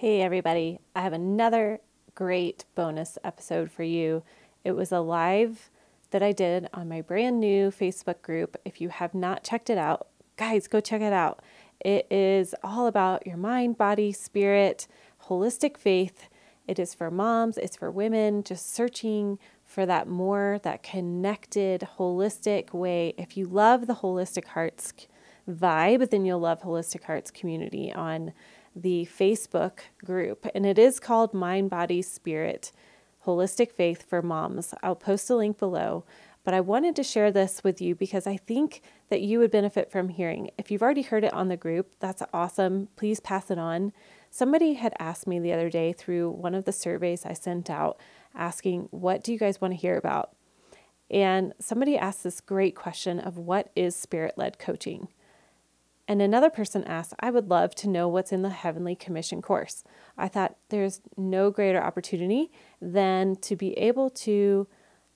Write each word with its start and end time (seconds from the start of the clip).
Hey, 0.00 0.22
everybody. 0.22 0.78
I 0.94 1.00
have 1.00 1.12
another 1.12 1.80
great 2.14 2.64
bonus 2.76 3.18
episode 3.24 3.68
for 3.68 3.82
you. 3.82 4.22
It 4.62 4.76
was 4.76 4.92
a 4.92 5.00
live 5.00 5.70
that 6.12 6.22
I 6.22 6.30
did 6.30 6.68
on 6.72 6.88
my 6.88 7.00
brand 7.00 7.40
new 7.40 7.72
Facebook 7.72 8.22
group. 8.22 8.56
If 8.64 8.80
you 8.80 8.90
have 8.90 9.12
not 9.12 9.42
checked 9.42 9.70
it 9.70 9.76
out, 9.76 10.06
guys, 10.36 10.68
go 10.68 10.78
check 10.78 11.00
it 11.00 11.12
out. 11.12 11.42
It 11.80 12.06
is 12.12 12.54
all 12.62 12.86
about 12.86 13.26
your 13.26 13.36
mind, 13.36 13.76
body, 13.76 14.12
spirit, 14.12 14.86
holistic 15.24 15.76
faith. 15.76 16.28
It 16.68 16.78
is 16.78 16.94
for 16.94 17.10
moms, 17.10 17.58
it's 17.58 17.74
for 17.74 17.90
women, 17.90 18.44
just 18.44 18.72
searching 18.72 19.40
for 19.64 19.84
that 19.84 20.06
more, 20.06 20.60
that 20.62 20.84
connected, 20.84 21.88
holistic 21.98 22.72
way. 22.72 23.14
If 23.18 23.36
you 23.36 23.46
love 23.46 23.88
the 23.88 23.96
Holistic 23.96 24.44
Hearts 24.44 24.92
vibe, 25.50 26.10
then 26.10 26.24
you'll 26.24 26.38
love 26.38 26.62
Holistic 26.62 27.02
Hearts 27.02 27.32
community 27.32 27.92
on 27.92 28.32
the 28.82 29.06
Facebook 29.06 29.80
group, 30.04 30.46
and 30.54 30.64
it 30.64 30.78
is 30.78 31.00
called 31.00 31.34
Mind, 31.34 31.70
Body, 31.70 32.02
Spirit 32.02 32.72
Holistic 33.24 33.72
Faith 33.72 34.08
for 34.08 34.22
Moms. 34.22 34.74
I'll 34.82 34.96
post 34.96 35.28
a 35.30 35.36
link 35.36 35.58
below, 35.58 36.04
but 36.44 36.54
I 36.54 36.60
wanted 36.60 36.96
to 36.96 37.02
share 37.02 37.30
this 37.30 37.62
with 37.62 37.80
you 37.80 37.94
because 37.94 38.26
I 38.26 38.36
think 38.36 38.80
that 39.10 39.20
you 39.20 39.38
would 39.38 39.50
benefit 39.50 39.90
from 39.90 40.08
hearing. 40.08 40.50
If 40.56 40.70
you've 40.70 40.82
already 40.82 41.02
heard 41.02 41.24
it 41.24 41.34
on 41.34 41.48
the 41.48 41.56
group, 41.56 41.92
that's 42.00 42.22
awesome. 42.32 42.88
Please 42.96 43.20
pass 43.20 43.50
it 43.50 43.58
on. 43.58 43.92
Somebody 44.30 44.74
had 44.74 44.94
asked 44.98 45.26
me 45.26 45.38
the 45.38 45.52
other 45.52 45.70
day 45.70 45.92
through 45.92 46.30
one 46.30 46.54
of 46.54 46.64
the 46.64 46.72
surveys 46.72 47.26
I 47.26 47.32
sent 47.32 47.68
out 47.68 48.00
asking, 48.34 48.88
What 48.90 49.22
do 49.22 49.32
you 49.32 49.38
guys 49.38 49.60
want 49.60 49.72
to 49.72 49.80
hear 49.80 49.96
about? 49.96 50.34
And 51.10 51.54
somebody 51.58 51.96
asked 51.96 52.22
this 52.22 52.40
great 52.40 52.74
question 52.74 53.18
of 53.18 53.38
what 53.38 53.70
is 53.74 53.96
spirit 53.96 54.34
led 54.36 54.58
coaching? 54.58 55.08
And 56.08 56.22
another 56.22 56.48
person 56.48 56.84
asked, 56.84 57.12
I 57.20 57.30
would 57.30 57.50
love 57.50 57.74
to 57.76 57.88
know 57.88 58.08
what's 58.08 58.32
in 58.32 58.40
the 58.40 58.48
Heavenly 58.48 58.96
Commission 58.96 59.42
course. 59.42 59.84
I 60.16 60.26
thought 60.26 60.56
there's 60.70 61.02
no 61.18 61.50
greater 61.50 61.82
opportunity 61.82 62.50
than 62.80 63.36
to 63.36 63.54
be 63.54 63.76
able 63.76 64.08
to 64.10 64.66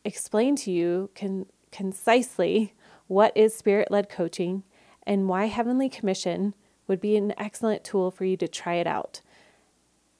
explain 0.04 0.54
to 0.56 0.70
you 0.70 1.08
con- 1.14 1.46
concisely 1.70 2.74
what 3.06 3.34
is 3.34 3.54
spirit 3.54 3.90
led 3.90 4.10
coaching 4.10 4.64
and 5.06 5.28
why 5.28 5.46
Heavenly 5.46 5.88
Commission 5.88 6.54
would 6.86 7.00
be 7.00 7.16
an 7.16 7.32
excellent 7.38 7.84
tool 7.84 8.10
for 8.10 8.26
you 8.26 8.36
to 8.36 8.46
try 8.46 8.74
it 8.74 8.86
out. 8.86 9.22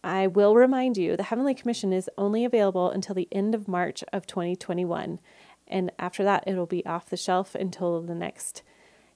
I 0.03 0.27
will 0.27 0.57
remind 0.57 0.97
you 0.97 1.17
the 1.19 1.25
Heavenly 1.25 1.55
Commission 1.55 1.93
is 1.93 2.09
only 2.17 2.47
available 2.47 2.91
until 2.91 3.15
the 3.15 3.29
end 3.31 3.55
of 3.55 3.69
March 3.69 4.03
of 4.11 4.27
2021. 4.27 5.21
And 5.69 5.93
after 5.99 6.25
that, 6.25 6.45
it'll 6.47 6.67
be 6.67 6.85
off 6.87 7.11
the 7.11 7.17
shelf 7.19 7.55
until 7.55 8.01
the 8.01 8.15
next 8.15 8.63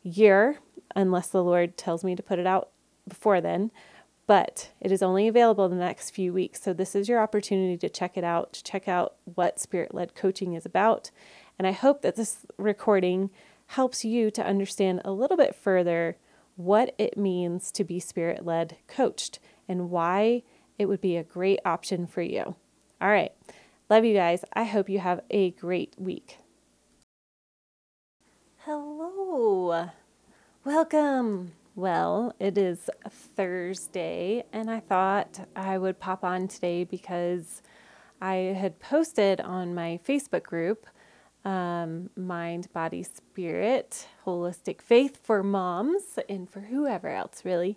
year 0.06 0.58
unless 0.94 1.28
the 1.28 1.42
Lord 1.42 1.76
tells 1.76 2.04
me 2.04 2.14
to 2.14 2.22
put 2.22 2.38
it 2.38 2.46
out 2.46 2.70
before 3.08 3.40
then. 3.40 3.70
But 4.26 4.70
it 4.80 4.90
is 4.90 5.02
only 5.02 5.28
available 5.28 5.68
the 5.68 5.76
next 5.76 6.10
few 6.10 6.32
weeks. 6.32 6.60
So 6.60 6.72
this 6.72 6.96
is 6.96 7.08
your 7.08 7.20
opportunity 7.20 7.76
to 7.76 7.88
check 7.88 8.16
it 8.16 8.24
out, 8.24 8.54
to 8.54 8.64
check 8.64 8.88
out 8.88 9.14
what 9.24 9.60
spirit 9.60 9.94
led 9.94 10.14
coaching 10.14 10.54
is 10.54 10.66
about. 10.66 11.10
And 11.58 11.66
I 11.66 11.72
hope 11.72 12.02
that 12.02 12.16
this 12.16 12.38
recording 12.56 13.30
helps 13.66 14.04
you 14.04 14.30
to 14.32 14.44
understand 14.44 15.00
a 15.04 15.12
little 15.12 15.36
bit 15.36 15.54
further 15.54 16.16
what 16.56 16.94
it 16.98 17.16
means 17.16 17.70
to 17.72 17.84
be 17.84 18.00
spirit 18.00 18.44
led 18.44 18.76
coached 18.88 19.38
and 19.68 19.90
why 19.90 20.42
it 20.78 20.86
would 20.86 21.00
be 21.00 21.16
a 21.16 21.22
great 21.22 21.60
option 21.64 22.06
for 22.06 22.22
you. 22.22 22.56
All 23.00 23.08
right. 23.08 23.32
Love 23.88 24.04
you 24.04 24.14
guys. 24.14 24.44
I 24.54 24.64
hope 24.64 24.88
you 24.88 24.98
have 24.98 25.20
a 25.30 25.50
great 25.52 25.94
week. 25.98 26.38
Welcome. 30.64 31.52
Well, 31.74 32.34
it 32.40 32.56
is 32.56 32.88
Thursday, 33.06 34.44
and 34.50 34.70
I 34.70 34.80
thought 34.80 35.46
I 35.54 35.76
would 35.76 36.00
pop 36.00 36.24
on 36.24 36.48
today 36.48 36.84
because 36.84 37.60
I 38.22 38.34
had 38.58 38.80
posted 38.80 39.42
on 39.42 39.74
my 39.74 40.00
Facebook 40.08 40.42
group, 40.42 40.86
um, 41.44 42.08
Mind, 42.16 42.72
Body, 42.72 43.02
Spirit, 43.02 44.08
Holistic 44.24 44.80
Faith 44.80 45.20
for 45.22 45.42
Moms, 45.42 46.18
and 46.30 46.48
for 46.48 46.60
whoever 46.60 47.08
else 47.08 47.44
really. 47.44 47.76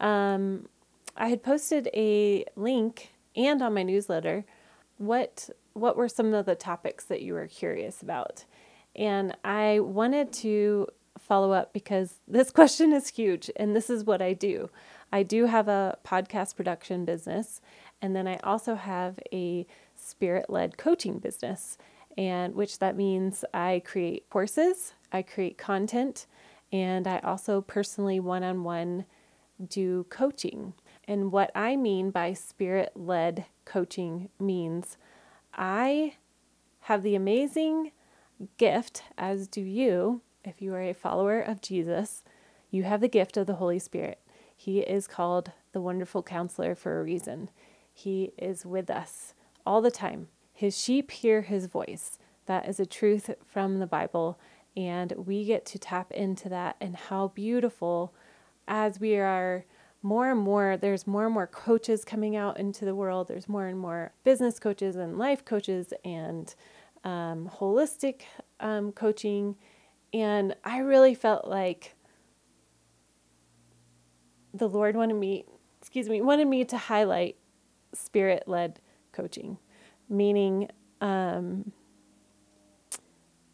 Um, 0.00 0.68
I 1.16 1.28
had 1.28 1.44
posted 1.44 1.88
a 1.94 2.44
link 2.56 3.10
and 3.36 3.62
on 3.62 3.72
my 3.72 3.84
newsletter 3.84 4.44
what 4.96 5.48
what 5.74 5.96
were 5.96 6.08
some 6.08 6.34
of 6.34 6.44
the 6.44 6.56
topics 6.56 7.04
that 7.04 7.22
you 7.22 7.34
were 7.34 7.46
curious 7.46 8.02
about. 8.02 8.46
And 8.98 9.36
I 9.44 9.78
wanted 9.80 10.32
to 10.34 10.88
follow 11.18 11.52
up 11.52 11.72
because 11.72 12.20
this 12.28 12.50
question 12.50 12.92
is 12.92 13.08
huge 13.08 13.50
and 13.56 13.74
this 13.74 13.88
is 13.88 14.04
what 14.04 14.20
I 14.20 14.34
do. 14.34 14.68
I 15.10 15.22
do 15.22 15.46
have 15.46 15.68
a 15.68 15.96
podcast 16.04 16.56
production 16.56 17.06
business 17.06 17.62
and 18.02 18.14
then 18.14 18.28
I 18.28 18.36
also 18.42 18.74
have 18.74 19.18
a 19.32 19.66
spirit 19.96 20.50
led 20.50 20.76
coaching 20.76 21.18
business 21.18 21.78
and 22.18 22.54
which 22.54 22.80
that 22.80 22.96
means 22.96 23.44
I 23.54 23.80
create 23.84 24.28
courses, 24.28 24.94
I 25.12 25.22
create 25.22 25.56
content, 25.56 26.26
and 26.72 27.06
I 27.06 27.20
also 27.20 27.60
personally 27.60 28.18
one 28.18 28.42
on 28.42 28.64
one 28.64 29.04
do 29.66 30.04
coaching. 30.10 30.74
And 31.06 31.32
what 31.32 31.50
I 31.54 31.76
mean 31.76 32.10
by 32.10 32.32
spirit 32.32 32.92
led 32.96 33.46
coaching 33.64 34.28
means 34.38 34.98
I 35.54 36.14
have 36.82 37.02
the 37.02 37.14
amazing 37.14 37.92
gift, 38.56 39.02
as 39.16 39.48
do 39.48 39.60
you, 39.60 40.22
if 40.44 40.62
you 40.62 40.74
are 40.74 40.82
a 40.82 40.92
follower 40.92 41.40
of 41.40 41.60
Jesus, 41.60 42.22
you 42.70 42.84
have 42.84 43.00
the 43.00 43.08
gift 43.08 43.36
of 43.36 43.46
the 43.46 43.54
Holy 43.54 43.78
Spirit. 43.78 44.18
He 44.56 44.80
is 44.80 45.06
called 45.06 45.52
the 45.72 45.80
wonderful 45.80 46.22
counselor 46.22 46.74
for 46.74 46.98
a 46.98 47.02
reason. 47.02 47.50
He 47.92 48.32
is 48.36 48.66
with 48.66 48.90
us 48.90 49.34
all 49.64 49.80
the 49.80 49.90
time. 49.90 50.28
His 50.52 50.76
sheep 50.76 51.10
hear 51.10 51.42
his 51.42 51.66
voice. 51.66 52.18
That 52.46 52.68
is 52.68 52.80
a 52.80 52.86
truth 52.86 53.30
from 53.46 53.78
the 53.78 53.86
Bible. 53.86 54.38
And 54.76 55.12
we 55.12 55.44
get 55.44 55.66
to 55.66 55.78
tap 55.78 56.10
into 56.12 56.48
that 56.48 56.76
and 56.80 56.96
how 56.96 57.28
beautiful 57.28 58.12
as 58.66 59.00
we 59.00 59.16
are 59.16 59.64
more 60.02 60.30
and 60.30 60.40
more, 60.40 60.76
there's 60.76 61.06
more 61.06 61.24
and 61.24 61.34
more 61.34 61.46
coaches 61.46 62.04
coming 62.04 62.36
out 62.36 62.58
into 62.58 62.84
the 62.84 62.94
world. 62.94 63.28
There's 63.28 63.48
more 63.48 63.66
and 63.66 63.78
more 63.78 64.12
business 64.24 64.58
coaches 64.58 64.96
and 64.96 65.18
life 65.18 65.44
coaches 65.44 65.92
and 66.04 66.54
um, 67.04 67.50
holistic 67.58 68.22
um, 68.60 68.92
coaching 68.92 69.56
and 70.12 70.54
I 70.64 70.78
really 70.78 71.14
felt 71.14 71.46
like 71.46 71.94
the 74.54 74.68
Lord 74.68 74.96
wanted 74.96 75.14
me, 75.14 75.44
excuse 75.80 76.08
me, 76.08 76.20
wanted 76.20 76.48
me 76.48 76.64
to 76.64 76.76
highlight 76.76 77.36
spirit 77.92 78.44
led 78.46 78.80
coaching, 79.12 79.58
meaning 80.08 80.68
um, 81.00 81.72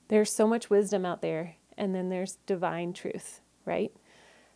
there's 0.09 0.33
so 0.33 0.47
much 0.47 0.71
wisdom 0.71 1.04
out 1.04 1.22
there, 1.22 1.56
and 1.77 1.94
then 1.94 2.09
there's 2.09 2.38
divine 2.47 2.93
truth, 2.93 3.41
right? 3.65 3.93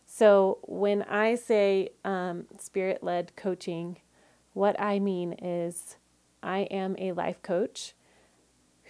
So 0.05 0.59
when 0.63 1.03
I 1.03 1.35
say 1.35 1.89
um, 2.05 2.45
spirit 2.57 3.03
led 3.03 3.35
coaching, 3.35 3.97
what 4.53 4.79
I 4.79 4.99
mean 4.99 5.33
is 5.33 5.97
I 6.41 6.59
am 6.71 6.95
a 6.97 7.11
life 7.11 7.41
coach 7.41 7.93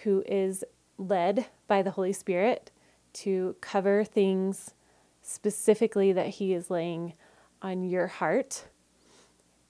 who 0.04 0.24
is 0.26 0.64
led 0.98 1.48
by 1.68 1.82
the 1.82 1.92
Holy 1.92 2.14
Spirit 2.14 2.72
to 3.14 3.56
cover 3.62 4.04
things 4.04 4.74
specifically 5.22 6.12
that 6.12 6.28
He 6.28 6.54
is 6.54 6.70
laying 6.70 7.14
on 7.62 7.84
your 7.84 8.08
heart. 8.08 8.68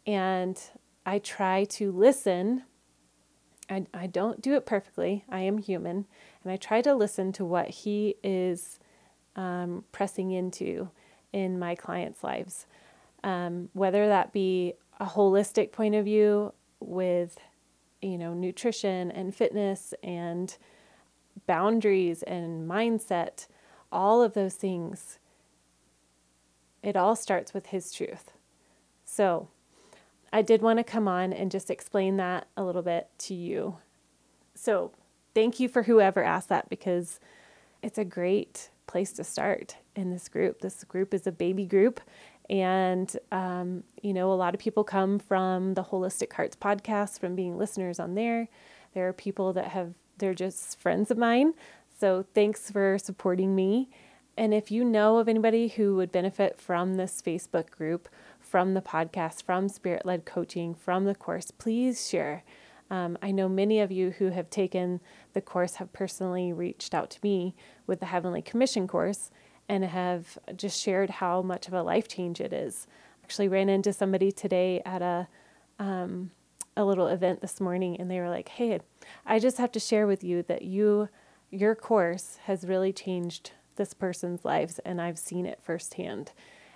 And 0.06 0.60
I 1.06 1.20
try 1.20 1.66
to 1.66 1.92
listen. 1.92 2.64
I, 3.70 3.86
I 3.94 4.08
don't 4.08 4.42
do 4.42 4.56
it 4.56 4.66
perfectly, 4.66 5.26
I 5.30 5.42
am 5.42 5.60
human. 5.60 6.08
And 6.44 6.52
I 6.52 6.58
try 6.58 6.82
to 6.82 6.96
listen 6.96 7.32
to 7.34 7.46
what 7.46 7.70
He 7.70 8.16
is 8.24 8.80
um, 9.36 9.84
pressing 9.92 10.32
into 10.32 10.90
in 11.32 11.60
my 11.60 11.76
clients' 11.76 12.24
lives. 12.24 12.66
Um, 13.24 13.70
whether 13.74 14.08
that 14.08 14.34
be 14.34 14.74
a 15.00 15.06
holistic 15.06 15.72
point 15.72 15.96
of 15.96 16.06
view 16.06 16.54
with, 16.80 17.38
you 18.02 18.18
know, 18.18 18.34
nutrition 18.34 19.12
and 19.12 19.36
fitness 19.36 19.94
and 20.04 20.58
boundaries 21.48 22.24
and 22.24 22.70
mindset, 22.70 23.48
all 23.92 24.22
of 24.22 24.34
those 24.34 24.56
things, 24.56 25.20
it 26.82 26.96
all 26.96 27.16
starts 27.16 27.54
with 27.54 27.68
His 27.68 27.92
truth. 27.92 28.32
So, 29.06 29.50
I 30.32 30.44
did 30.44 30.62
want 30.62 30.78
to 30.78 30.84
come 30.84 31.08
on 31.08 31.34
and 31.34 31.50
just 31.50 31.72
explain 31.72 32.18
that 32.18 32.48
a 32.56 32.64
little 32.64 32.84
bit 32.84 33.08
to 33.20 33.34
you. 33.34 33.78
So, 34.54 34.92
thank 35.34 35.60
you 35.60 35.68
for 35.68 35.84
whoever 35.84 36.24
asked 36.24 36.50
that 36.50 36.70
because 36.70 37.20
it's 37.82 37.98
a 37.98 38.06
great 38.06 38.70
place 38.88 39.12
to 39.14 39.24
start 39.24 39.78
in 39.96 40.12
this 40.12 40.28
group. 40.28 40.62
This 40.62 40.84
group 40.84 41.14
is 41.14 41.28
a 41.28 41.32
baby 41.32 41.66
group. 41.66 42.02
And, 42.50 43.16
um, 43.32 43.84
you 44.02 44.14
know, 44.14 44.32
a 44.32 44.34
lot 44.34 44.56
of 44.56 44.60
people 44.60 44.84
come 44.84 45.20
from 45.20 45.76
the 45.76 45.84
Holistic 45.84 46.34
Hearts 46.34 46.56
podcast, 46.56 47.20
from 47.20 47.36
being 47.36 47.58
listeners 47.58 48.00
on 48.00 48.16
there. 48.16 48.48
There 48.94 49.08
are 49.08 49.14
people 49.14 49.54
that 49.54 49.68
have 49.70 49.94
they're 50.18 50.34
just 50.34 50.80
friends 50.80 51.10
of 51.12 51.18
mine. 51.18 51.54
So 52.00 52.26
thanks 52.34 52.70
for 52.70 52.98
supporting 52.98 53.56
me. 53.56 53.90
And 54.38 54.54
if 54.54 54.72
you 54.72 54.86
know 54.86 55.18
of 55.18 55.28
anybody 55.28 55.68
who 55.68 55.96
would 55.96 56.12
benefit 56.12 56.62
from 56.62 56.96
this 56.96 57.22
Facebook 57.22 57.72
group, 57.72 58.08
from 58.40 58.74
the 58.74 58.82
podcast, 58.82 59.44
from 59.44 59.68
Spirit 59.68 60.06
led 60.06 60.26
coaching, 60.26 60.74
from 60.74 61.06
the 61.06 61.16
course, 61.16 61.52
please 61.52 62.08
share. 62.08 62.44
Um, 62.90 63.18
I 63.22 63.32
know 63.32 63.50
many 63.50 63.80
of 63.80 63.92
you 63.92 64.12
who 64.12 64.30
have 64.30 64.50
taken 64.50 65.02
the 65.34 65.42
course 65.42 65.76
have 65.76 65.92
personally 65.92 66.54
reached 66.54 66.94
out 66.94 67.10
to 67.12 67.20
me 67.22 67.56
with 67.86 68.00
the 68.00 68.08
Heavenly 68.08 68.42
Commission 68.42 68.88
course 68.88 69.30
and 69.70 69.86
have 69.86 70.38
just 70.58 70.82
shared 70.82 71.10
how 71.12 71.42
much 71.44 71.68
of 71.68 71.74
a 71.74 71.84
life 71.84 72.08
change 72.08 72.42
it 72.42 72.52
is. 72.52 72.88
Actually, 73.24 73.48
ran 73.48 73.70
into 73.70 73.94
somebody 73.94 74.32
today 74.32 74.82
at 74.84 75.02
a 75.04 75.28
um, 75.78 76.32
a 76.76 76.84
little 76.84 77.08
event 77.08 77.42
this 77.42 77.62
morning, 77.62 77.96
and 77.98 78.10
they 78.10 78.20
were 78.20 78.30
like, 78.30 78.50
"Hey, 78.50 78.80
I 79.26 79.38
just 79.40 79.58
have 79.60 79.72
to 79.74 79.80
share 79.80 80.08
with 80.08 80.24
you 80.24 80.44
that 80.44 80.64
you 80.64 81.08
your 81.52 81.76
course 81.76 82.40
has 82.46 82.66
really 82.68 82.92
changed 82.92 83.52
this 83.76 83.94
person's 83.94 84.44
lives, 84.44 84.80
and 84.80 85.00
I've 85.00 85.20
seen 85.20 85.46
it 85.46 85.62
firsthand." 85.62 86.32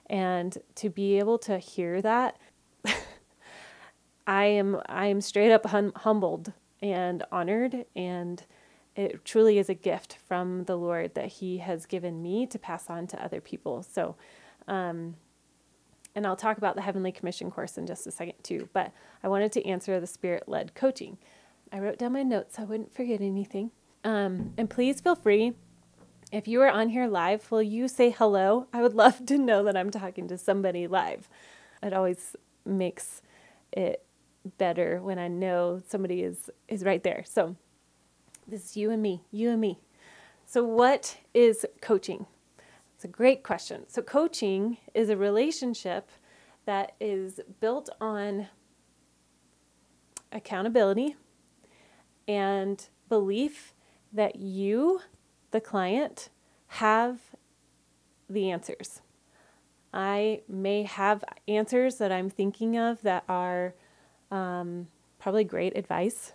And 0.07 0.57
to 0.75 0.89
be 0.89 1.17
able 1.17 1.39
to 1.39 1.57
hear 1.57 2.01
that, 2.01 2.37
I 4.27 4.45
am 4.45 4.79
I 4.87 5.07
am 5.07 5.21
straight 5.21 5.51
up 5.51 5.65
hum- 5.65 5.93
humbled 5.95 6.53
and 6.81 7.23
honored 7.31 7.85
and 7.95 8.45
it 8.95 9.25
truly 9.25 9.57
is 9.57 9.69
a 9.69 9.73
gift 9.73 10.17
from 10.27 10.65
the 10.65 10.75
Lord 10.75 11.15
that 11.15 11.27
He 11.27 11.59
has 11.59 11.85
given 11.85 12.21
me 12.21 12.45
to 12.47 12.59
pass 12.59 12.89
on 12.89 13.07
to 13.07 13.23
other 13.23 13.41
people. 13.41 13.83
So, 13.83 14.15
um, 14.67 15.15
and 16.15 16.27
I'll 16.27 16.35
talk 16.35 16.57
about 16.57 16.75
the 16.75 16.81
Heavenly 16.81 17.11
Commission 17.11 17.49
course 17.49 17.77
in 17.77 17.87
just 17.87 18.05
a 18.05 18.11
second 18.11 18.35
too, 18.43 18.69
but 18.73 18.91
I 19.23 19.27
wanted 19.27 19.51
to 19.53 19.65
answer 19.65 19.99
the 19.99 20.07
Spirit 20.07 20.47
led 20.47 20.75
coaching. 20.75 21.17
I 21.71 21.79
wrote 21.79 21.97
down 21.97 22.13
my 22.13 22.23
notes 22.23 22.55
so 22.57 22.61
I 22.61 22.65
wouldn't 22.65 22.93
forget 22.93 23.19
anything. 23.19 23.71
Um, 24.03 24.53
and 24.57 24.69
please 24.69 25.01
feel 25.01 25.15
free 25.15 25.53
if 26.33 26.47
you 26.47 26.61
are 26.63 26.69
on 26.69 26.89
here 26.89 27.07
live, 27.07 27.51
will 27.51 27.61
you 27.61 27.87
say 27.87 28.09
hello? 28.09 28.65
I 28.73 28.81
would 28.81 28.95
love 28.95 29.23
to 29.27 29.37
know 29.37 29.63
that 29.65 29.77
I'm 29.77 29.91
talking 29.91 30.27
to 30.29 30.37
somebody 30.37 30.87
live. 30.87 31.29
It 31.83 31.93
always 31.93 32.35
makes 32.65 33.21
it 33.71 34.03
better 34.57 34.99
when 34.99 35.19
I 35.19 35.27
know 35.27 35.83
somebody 35.87 36.23
is 36.23 36.49
is 36.67 36.83
right 36.83 37.03
there. 37.03 37.23
So 37.25 37.55
this 38.47 38.65
is 38.65 38.77
you 38.77 38.91
and 38.91 39.01
me, 39.01 39.23
you 39.31 39.49
and 39.49 39.61
me. 39.61 39.79
So 40.45 40.63
what 40.63 41.17
is 41.33 41.65
coaching? 41.81 42.25
It's 42.95 43.05
a 43.05 43.07
great 43.07 43.43
question. 43.43 43.83
So 43.87 44.01
coaching 44.01 44.77
is 44.93 45.09
a 45.09 45.17
relationship 45.17 46.09
that 46.65 46.93
is 46.99 47.39
built 47.59 47.89
on 47.99 48.47
accountability 50.31 51.15
and 52.27 52.87
belief 53.09 53.73
that 54.11 54.37
you 54.37 55.01
the 55.51 55.61
client 55.61 56.29
have 56.67 57.19
the 58.29 58.49
answers. 58.49 59.01
I 59.93 60.41
may 60.47 60.83
have 60.83 61.23
answers 61.47 61.97
that 61.97 62.11
I'm 62.11 62.29
thinking 62.29 62.77
of 62.77 63.01
that 63.03 63.23
are 63.29 63.75
um, 64.31 64.87
probably 65.19 65.43
great 65.43 65.77
advice. 65.77 66.33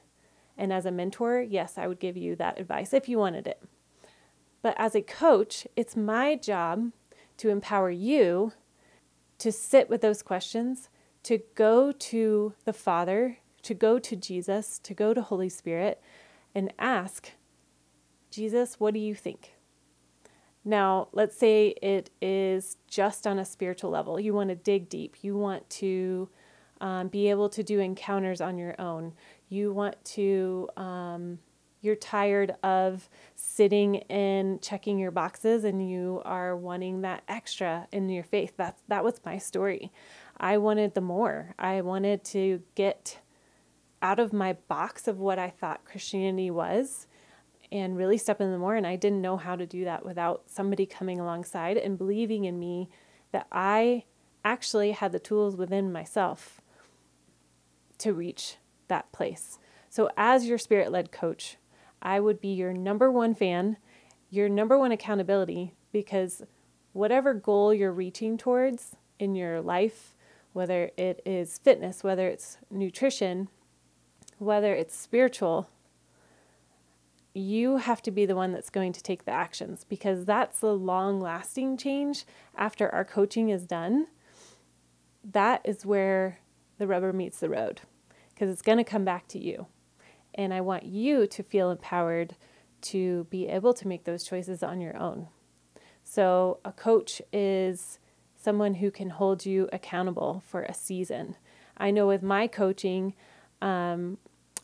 And 0.58 0.72
as 0.72 0.84
a 0.84 0.90
mentor, 0.90 1.40
yes, 1.40 1.78
I 1.78 1.86
would 1.86 2.00
give 2.00 2.16
you 2.16 2.34
that 2.36 2.60
advice 2.60 2.92
if 2.92 3.08
you 3.08 3.18
wanted 3.18 3.46
it. 3.46 3.62
But 4.60 4.74
as 4.76 4.94
a 4.94 5.02
coach, 5.02 5.66
it's 5.76 5.96
my 5.96 6.34
job 6.34 6.90
to 7.36 7.48
empower 7.48 7.90
you 7.90 8.52
to 9.38 9.52
sit 9.52 9.88
with 9.88 10.00
those 10.00 10.20
questions, 10.20 10.88
to 11.22 11.38
go 11.54 11.92
to 11.92 12.54
the 12.64 12.72
Father, 12.72 13.38
to 13.62 13.74
go 13.74 14.00
to 14.00 14.16
Jesus, 14.16 14.80
to 14.80 14.94
go 14.94 15.14
to 15.14 15.22
Holy 15.22 15.48
Spirit, 15.48 16.02
and 16.54 16.72
ask 16.78 17.30
Jesus, 18.30 18.80
what 18.80 18.94
do 18.94 19.00
you 19.00 19.14
think? 19.14 19.52
Now, 20.64 21.08
let's 21.12 21.36
say 21.36 21.68
it 21.80 22.10
is 22.20 22.76
just 22.88 23.26
on 23.26 23.38
a 23.38 23.44
spiritual 23.44 23.90
level. 23.90 24.18
You 24.18 24.34
want 24.34 24.50
to 24.50 24.56
dig 24.56 24.88
deep. 24.88 25.16
You 25.22 25.36
want 25.36 25.70
to 25.70 26.28
um, 26.80 27.08
be 27.08 27.30
able 27.30 27.48
to 27.50 27.62
do 27.62 27.80
encounters 27.80 28.40
on 28.40 28.58
your 28.58 28.78
own. 28.80 29.14
You 29.48 29.72
want 29.72 30.02
to, 30.06 30.68
um, 30.76 31.38
you're 31.80 31.96
tired 31.96 32.54
of 32.62 33.08
sitting 33.34 33.98
and 34.04 34.60
checking 34.60 34.98
your 34.98 35.10
boxes 35.10 35.64
and 35.64 35.88
you 35.88 36.22
are 36.24 36.56
wanting 36.56 37.02
that 37.02 37.22
extra 37.28 37.86
in 37.92 38.08
your 38.08 38.24
faith. 38.24 38.54
That's, 38.56 38.82
that 38.88 39.04
was 39.04 39.20
my 39.24 39.38
story. 39.38 39.92
I 40.38 40.58
wanted 40.58 40.94
the 40.94 41.00
more. 41.00 41.54
I 41.58 41.80
wanted 41.80 42.24
to 42.26 42.62
get 42.74 43.18
out 44.02 44.18
of 44.18 44.32
my 44.32 44.54
box 44.68 45.08
of 45.08 45.18
what 45.18 45.38
I 45.38 45.50
thought 45.50 45.84
Christianity 45.84 46.50
was 46.50 47.06
and 47.70 47.96
really 47.96 48.18
step 48.18 48.40
in 48.40 48.52
the 48.52 48.58
more. 48.58 48.76
And 48.76 48.86
I 48.86 48.96
didn't 48.96 49.20
know 49.20 49.36
how 49.36 49.56
to 49.56 49.66
do 49.66 49.84
that 49.84 50.04
without 50.04 50.44
somebody 50.46 50.86
coming 50.86 51.20
alongside 51.20 51.76
and 51.76 51.98
believing 51.98 52.44
in 52.44 52.58
me 52.58 52.88
that 53.32 53.46
I 53.52 54.04
actually 54.44 54.92
had 54.92 55.12
the 55.12 55.18
tools 55.18 55.56
within 55.56 55.92
myself 55.92 56.60
to 57.98 58.12
reach 58.12 58.56
that 58.88 59.12
place. 59.12 59.58
So, 59.88 60.10
as 60.16 60.46
your 60.46 60.58
spirit 60.58 60.92
led 60.92 61.12
coach, 61.12 61.56
I 62.02 62.20
would 62.20 62.40
be 62.40 62.48
your 62.48 62.72
number 62.72 63.10
one 63.10 63.34
fan, 63.34 63.76
your 64.30 64.48
number 64.48 64.78
one 64.78 64.92
accountability, 64.92 65.74
because 65.92 66.42
whatever 66.92 67.34
goal 67.34 67.72
you're 67.72 67.92
reaching 67.92 68.36
towards 68.36 68.96
in 69.18 69.34
your 69.34 69.60
life, 69.60 70.14
whether 70.52 70.90
it 70.96 71.22
is 71.24 71.58
fitness, 71.58 72.04
whether 72.04 72.28
it's 72.28 72.58
nutrition, 72.70 73.48
whether 74.38 74.74
it's 74.74 74.96
spiritual, 74.96 75.68
you 77.34 77.76
have 77.76 78.02
to 78.02 78.10
be 78.10 78.26
the 78.26 78.36
one 78.36 78.52
that's 78.52 78.70
going 78.70 78.92
to 78.92 79.02
take 79.02 79.24
the 79.24 79.30
actions 79.30 79.84
because 79.84 80.24
that's 80.24 80.60
the 80.60 80.74
long 80.74 81.20
lasting 81.20 81.76
change 81.76 82.24
after 82.56 82.92
our 82.92 83.04
coaching 83.04 83.48
is 83.48 83.64
done. 83.64 84.06
That 85.24 85.60
is 85.64 85.86
where 85.86 86.40
the 86.78 86.86
rubber 86.86 87.12
meets 87.12 87.40
the 87.40 87.48
road 87.48 87.80
because 88.38 88.52
it's 88.52 88.62
going 88.62 88.78
to 88.78 88.84
come 88.84 89.04
back 89.04 89.26
to 89.26 89.38
you. 89.38 89.66
And 90.32 90.54
I 90.54 90.60
want 90.60 90.84
you 90.84 91.26
to 91.26 91.42
feel 91.42 91.72
empowered 91.72 92.36
to 92.82 93.26
be 93.30 93.48
able 93.48 93.74
to 93.74 93.88
make 93.88 94.04
those 94.04 94.22
choices 94.22 94.62
on 94.62 94.80
your 94.80 94.96
own. 94.96 95.26
So, 96.04 96.60
a 96.64 96.70
coach 96.70 97.20
is 97.32 97.98
someone 98.36 98.74
who 98.74 98.92
can 98.92 99.10
hold 99.10 99.44
you 99.44 99.68
accountable 99.72 100.44
for 100.46 100.62
a 100.62 100.72
season. 100.72 101.34
I 101.76 101.90
know 101.90 102.06
with 102.06 102.22
my 102.22 102.46
coaching, 102.46 103.14
um, 103.60 104.18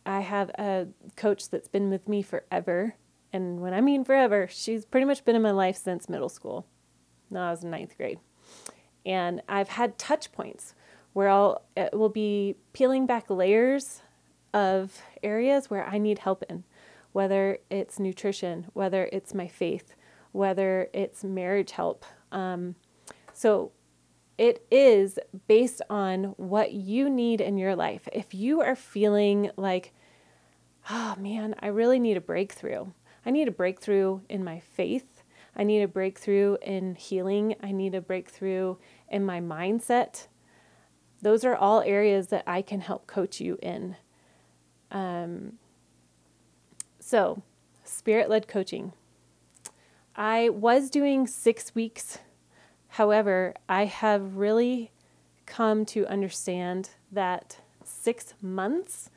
I 0.06 0.20
have 0.20 0.50
a 0.50 0.86
coach 1.16 1.50
that's 1.50 1.68
been 1.68 1.90
with 1.90 2.08
me 2.08 2.22
forever. 2.22 2.94
And 3.32 3.60
when 3.60 3.74
I 3.74 3.80
mean 3.80 4.04
forever, 4.04 4.46
she's 4.48 4.84
pretty 4.84 5.04
much 5.04 5.24
been 5.24 5.34
in 5.34 5.42
my 5.42 5.50
life 5.50 5.76
since 5.76 6.08
middle 6.08 6.28
school. 6.28 6.66
No, 7.28 7.40
I 7.40 7.50
was 7.50 7.64
in 7.64 7.70
ninth 7.70 7.96
grade. 7.96 8.20
And 9.04 9.42
I've 9.48 9.70
had 9.70 9.98
touch 9.98 10.30
points 10.30 10.74
where 11.14 11.30
I'll 11.30 11.62
it 11.76 11.94
will 11.94 12.10
be 12.10 12.56
peeling 12.74 13.06
back 13.06 13.30
layers 13.30 14.02
of 14.52 15.00
areas 15.22 15.70
where 15.70 15.84
I 15.84 15.96
need 15.96 16.18
help 16.18 16.44
in, 16.50 16.64
whether 17.12 17.58
it's 17.70 17.98
nutrition, 17.98 18.66
whether 18.74 19.08
it's 19.12 19.32
my 19.32 19.48
faith, 19.48 19.94
whether 20.32 20.90
it's 20.92 21.24
marriage 21.24 21.72
help. 21.72 22.04
Um, 22.30 22.74
so 23.32 23.72
it 24.36 24.66
is 24.70 25.18
based 25.46 25.82
on 25.88 26.34
what 26.36 26.72
you 26.72 27.08
need 27.08 27.40
in 27.40 27.56
your 27.56 27.76
life. 27.76 28.08
If 28.12 28.34
you 28.34 28.60
are 28.60 28.76
feeling 28.76 29.50
like, 29.56 29.92
oh 30.90 31.14
man, 31.18 31.54
I 31.60 31.68
really 31.68 31.98
need 31.98 32.16
a 32.16 32.20
breakthrough, 32.20 32.86
I 33.24 33.30
need 33.30 33.48
a 33.48 33.52
breakthrough 33.52 34.20
in 34.28 34.44
my 34.44 34.60
faith, 34.60 35.22
I 35.56 35.62
need 35.62 35.82
a 35.82 35.88
breakthrough 35.88 36.56
in 36.62 36.96
healing, 36.96 37.54
I 37.62 37.70
need 37.70 37.94
a 37.94 38.00
breakthrough 38.00 38.76
in 39.08 39.24
my 39.24 39.40
mindset. 39.40 40.26
Those 41.24 41.44
are 41.44 41.56
all 41.56 41.80
areas 41.80 42.28
that 42.28 42.44
I 42.46 42.62
can 42.62 42.80
help 42.80 43.06
coach 43.06 43.40
you 43.40 43.58
in. 43.60 43.96
Um, 44.90 45.54
so, 47.00 47.42
spirit 47.82 48.30
led 48.30 48.46
coaching. 48.46 48.92
I 50.14 50.48
was 50.48 50.90
doing 50.90 51.26
six 51.26 51.74
weeks 51.74 52.18
However, 52.94 53.54
I 53.68 53.86
have 53.86 54.36
really 54.36 54.92
come 55.46 55.84
to 55.86 56.06
understand 56.06 56.90
that 57.10 57.58
six 57.82 58.34
months 58.40 59.10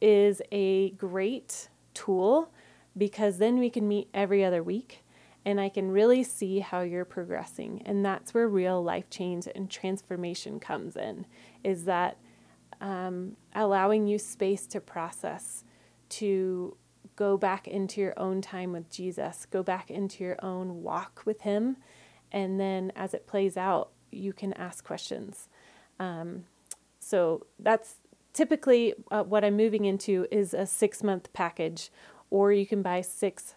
is 0.00 0.42
a 0.50 0.90
great 0.90 1.68
tool 1.94 2.50
because 2.98 3.38
then 3.38 3.60
we 3.60 3.70
can 3.70 3.86
meet 3.86 4.08
every 4.12 4.44
other 4.44 4.64
week 4.64 4.99
and 5.44 5.60
I 5.60 5.68
can 5.68 5.90
really 5.90 6.22
see 6.22 6.60
how 6.60 6.80
you're 6.80 7.04
progressing. 7.04 7.82
And 7.86 8.04
that's 8.04 8.34
where 8.34 8.48
real 8.48 8.82
life 8.82 9.08
change 9.10 9.48
and 9.54 9.70
transformation 9.70 10.60
comes 10.60 10.96
in, 10.96 11.26
is 11.64 11.84
that 11.84 12.18
um, 12.80 13.36
allowing 13.54 14.06
you 14.06 14.18
space 14.18 14.66
to 14.68 14.80
process, 14.80 15.64
to 16.10 16.76
go 17.16 17.36
back 17.36 17.68
into 17.68 18.00
your 18.00 18.14
own 18.18 18.40
time 18.40 18.72
with 18.72 18.90
Jesus, 18.90 19.46
go 19.50 19.62
back 19.62 19.90
into 19.90 20.24
your 20.24 20.36
own 20.42 20.82
walk 20.82 21.22
with 21.24 21.42
Him 21.42 21.76
and 22.32 22.60
then 22.60 22.92
as 22.94 23.14
it 23.14 23.26
plays 23.26 23.56
out, 23.56 23.90
you 24.10 24.32
can 24.32 24.52
ask 24.54 24.84
questions. 24.84 25.48
Um, 25.98 26.44
so 26.98 27.46
that's 27.58 27.96
typically 28.32 28.94
uh, 29.10 29.24
what 29.24 29.44
I'm 29.44 29.56
moving 29.56 29.84
into 29.84 30.26
is 30.30 30.54
a 30.54 30.66
six 30.66 31.02
month 31.02 31.32
package, 31.32 31.90
or 32.30 32.52
you 32.52 32.66
can 32.66 32.82
buy 32.82 33.00
six 33.00 33.54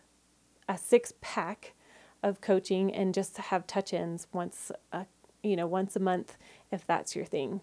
a 0.67 0.77
six 0.77 1.13
pack 1.21 1.73
of 2.21 2.41
coaching 2.41 2.93
and 2.93 3.13
just 3.13 3.37
have 3.37 3.67
touch 3.67 3.93
ins 3.93 4.27
once 4.31 4.71
a, 4.91 5.05
you 5.43 5.55
know, 5.55 5.67
once 5.67 5.95
a 5.95 5.99
month 5.99 6.37
if 6.71 6.85
that's 6.87 7.15
your 7.15 7.25
thing. 7.25 7.61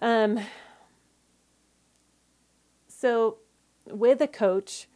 Um, 0.00 0.40
so, 2.88 3.38
with 3.86 4.20
a 4.20 4.28
coach, 4.28 4.86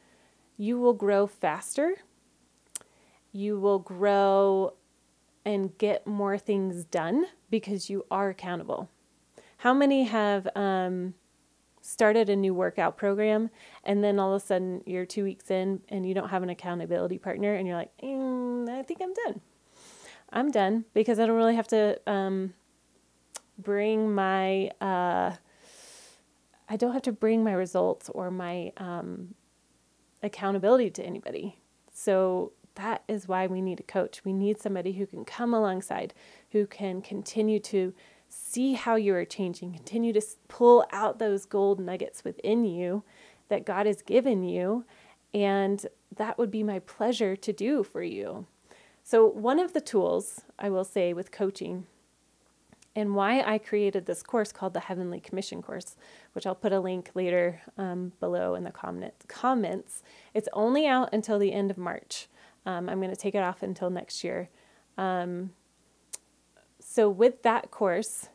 you 0.57 0.79
will 0.79 0.93
grow 0.93 1.27
faster. 1.27 1.97
You 3.33 3.59
will 3.59 3.81
grow 3.81 4.75
and 5.45 5.77
get 5.79 6.07
more 6.07 6.39
things 6.39 6.85
done 6.85 7.27
because 7.51 7.91
you 7.91 8.07
are 8.11 8.29
accountable. 8.29 8.89
How 9.59 9.75
many 9.75 10.05
have 10.05 10.49
um, 10.55 11.15
started 11.87 12.31
a 12.31 12.37
new 12.37 12.55
workout 12.55 12.97
program 12.97 13.51
and 13.85 14.03
then 14.03 14.19
all 14.19 14.35
of 14.35 14.43
a 14.43 14.45
sudden 14.45 14.83
you're 14.87 15.05
two 15.05 15.23
weeks 15.23 15.51
in 15.51 15.83
and 15.91 16.07
you 16.07 16.15
don't 16.15 16.31
have 16.31 16.43
an 16.43 16.49
accountability 16.49 17.19
partner 17.19 17.55
and 17.55 17.69
you're 17.69 17.77
like, 17.77 17.95
mm, 18.03 18.67
I 18.71 18.83
think 18.83 19.01
I'm 19.03 19.13
done. 19.13 19.41
I'm 20.31 20.51
done 20.51 20.87
because 20.95 21.19
I 21.19 21.27
don't 21.27 21.37
really 21.37 21.57
have 21.57 21.69
to 21.69 22.01
um, 22.11 22.55
bring 23.59 24.15
my, 24.15 24.71
uh, 24.81 25.33
I 26.71 26.77
don't 26.77 26.95
have 26.95 27.03
to 27.03 27.13
bring 27.13 27.45
my 27.45 27.53
results 27.53 28.09
or 28.09 28.31
my 28.31 28.73
um, 28.79 29.35
accountability 30.23 30.91
to 30.93 31.05
anybody. 31.05 31.59
So 31.93 32.53
that 32.77 33.05
is 33.09 33.29
why 33.29 33.47
we 33.47 33.61
need 33.61 33.79
a 33.79 33.85
coach. 33.85 34.25
We 34.25 34.33
need 34.33 34.59
somebody 34.59 34.93
who 34.93 35.07
can 35.07 35.27
come 35.27 35.53
alongside, 35.53 36.15
who 36.53 36.67
can 36.67 37.03
continue 37.03 37.61
to 37.61 37.93
see 38.35 38.75
how 38.75 38.97
you 38.97 39.15
are 39.15 39.25
changing, 39.25 39.73
continue 39.73 40.13
to 40.13 40.23
pull 40.49 40.85
out 40.91 41.19
those 41.19 41.47
gold 41.47 41.81
nuggets 41.81 42.25
within 42.25 42.65
you 42.65 43.03
that 43.49 43.65
God 43.65 43.87
has 43.87 44.03
given 44.03 44.43
you. 44.43 44.85
And 45.33 45.87
that 46.17 46.39
would 46.39 46.51
be 46.51 46.63
my 46.63 46.79
pleasure 46.79 47.37
to 47.37 47.53
do 47.53 47.83
for 47.83 48.03
you. 48.03 48.47
So, 49.03 49.27
one 49.27 49.59
of 49.59 49.73
the 49.73 49.81
tools 49.81 50.43
I 50.59 50.71
will 50.71 50.85
say 50.85 51.13
with 51.13 51.31
coaching 51.31 51.87
and 52.97 53.15
why 53.15 53.43
I 53.43 53.59
created 53.59 54.07
this 54.07 54.23
course 54.23 54.53
called 54.53 54.73
the 54.73 54.81
Heavenly 54.81 55.21
Commission 55.21 55.61
course, 55.61 55.97
which 56.33 56.47
I'll 56.47 56.55
put 56.55 56.73
a 56.73 56.81
link 56.81 57.11
later 57.15 57.61
um, 57.77 58.13
below 58.21 58.55
in 58.55 58.65
the 58.65 58.71
comment, 58.71 59.15
comments. 59.27 60.03
It's 60.33 60.49
only 60.53 60.87
out 60.87 61.11
until 61.13 61.39
the 61.39 61.53
end 61.53 61.71
of 61.71 61.79
March. 61.79 62.29
Um, 62.67 62.89
I'm 62.89 63.01
going 63.01 63.11
to 63.11 63.17
take 63.17 63.35
it 63.35 63.43
off 63.43 63.63
until 63.63 63.91
next 63.91 64.23
year. 64.23 64.49
Um, 64.97 65.51
so, 66.95 67.11
with 67.11 67.43
that 67.43 67.73
course, 67.73 68.29